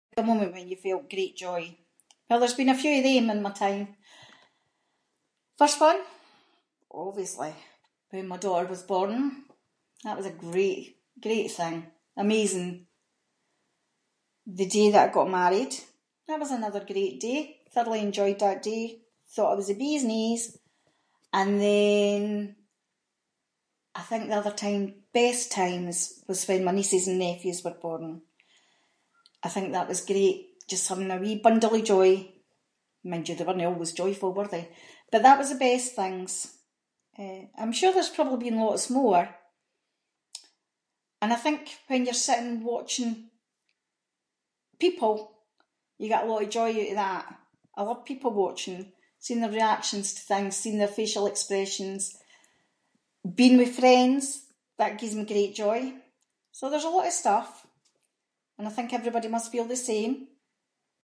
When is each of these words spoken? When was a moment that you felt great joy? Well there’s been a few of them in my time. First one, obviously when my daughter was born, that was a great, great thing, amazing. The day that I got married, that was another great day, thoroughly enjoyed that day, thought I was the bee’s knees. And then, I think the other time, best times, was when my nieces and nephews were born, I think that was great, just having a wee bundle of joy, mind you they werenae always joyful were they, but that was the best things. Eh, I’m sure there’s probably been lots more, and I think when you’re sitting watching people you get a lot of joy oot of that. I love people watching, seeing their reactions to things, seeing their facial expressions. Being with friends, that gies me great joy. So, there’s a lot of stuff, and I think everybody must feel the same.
When 0.15 0.27
was 0.27 0.31
a 0.31 0.35
moment 0.35 0.55
that 0.55 0.67
you 0.67 0.75
felt 0.83 1.09
great 1.15 1.33
joy? 1.43 1.63
Well 2.29 2.39
there’s 2.39 2.53
been 2.59 2.69
a 2.69 2.75
few 2.83 2.95
of 2.97 3.03
them 3.07 3.25
in 3.33 3.41
my 3.47 3.51
time. 3.65 3.83
First 5.61 5.77
one, 5.89 5.99
obviously 7.07 7.51
when 8.11 8.27
my 8.31 8.37
daughter 8.45 8.67
was 8.73 8.83
born, 8.93 9.13
that 10.05 10.17
was 10.19 10.25
a 10.27 10.37
great, 10.47 10.83
great 11.25 11.49
thing, 11.59 11.75
amazing. 12.25 12.69
The 14.59 14.65
day 14.75 14.87
that 14.91 15.05
I 15.09 15.13
got 15.17 15.29
married, 15.41 15.73
that 16.27 16.39
was 16.41 16.51
another 16.53 16.81
great 16.91 17.15
day, 17.27 17.39
thoroughly 17.73 18.01
enjoyed 18.07 18.39
that 18.41 18.59
day, 18.71 18.83
thought 19.33 19.51
I 19.53 19.55
was 19.59 19.67
the 19.69 19.75
bee’s 19.81 20.03
knees. 20.09 20.43
And 21.39 21.51
then, 21.65 22.23
I 23.95 24.01
think 24.07 24.21
the 24.27 24.35
other 24.39 24.51
time, 24.65 24.83
best 25.21 25.45
times, 25.61 25.97
was 26.29 26.45
when 26.47 26.65
my 26.65 26.71
nieces 26.75 27.05
and 27.07 27.19
nephews 27.25 27.63
were 27.63 27.77
born, 27.85 28.07
I 29.41 29.47
think 29.53 29.67
that 29.71 29.87
was 29.91 30.05
great, 30.11 30.37
just 30.71 30.89
having 30.89 31.09
a 31.11 31.15
wee 31.23 31.39
bundle 31.45 31.73
of 31.75 31.85
joy, 31.93 32.09
mind 33.09 33.25
you 33.29 33.35
they 33.37 33.45
werenae 33.47 33.69
always 33.71 33.93
joyful 34.01 34.31
were 34.37 34.49
they, 34.53 34.65
but 35.11 35.23
that 35.23 35.39
was 35.39 35.49
the 35.49 35.55
best 35.67 35.87
things. 35.99 36.31
Eh, 37.23 37.41
I’m 37.59 37.73
sure 37.77 37.93
there’s 37.93 38.17
probably 38.17 38.43
been 38.49 38.59
lots 38.67 38.89
more, 39.01 39.25
and 41.21 41.29
I 41.31 41.35
think 41.45 41.59
when 41.89 42.01
you’re 42.05 42.15
sitting 42.27 42.63
watching 42.73 43.11
people 44.83 45.15
you 45.99 46.07
get 46.11 46.23
a 46.23 46.25
lot 46.31 46.41
of 46.43 46.49
joy 46.57 46.71
oot 46.73 46.91
of 46.93 46.95
that. 47.03 47.23
I 47.77 47.81
love 47.83 48.05
people 48.09 48.31
watching, 48.43 48.81
seeing 49.23 49.41
their 49.41 49.51
reactions 49.59 50.07
to 50.15 50.21
things, 50.31 50.53
seeing 50.55 50.79
their 50.79 50.87
facial 50.99 51.25
expressions. 51.27 52.03
Being 53.39 53.57
with 53.59 53.77
friends, 53.81 54.25
that 54.79 54.97
gies 54.97 55.13
me 55.17 55.31
great 55.33 55.53
joy. 55.63 55.81
So, 56.57 56.63
there’s 56.69 56.87
a 56.89 56.95
lot 56.95 57.09
of 57.11 57.21
stuff, 57.23 57.49
and 58.57 58.65
I 58.67 58.71
think 58.75 58.89
everybody 58.93 59.29
must 59.35 59.51
feel 59.51 59.67
the 59.67 59.83
same. 59.91 60.13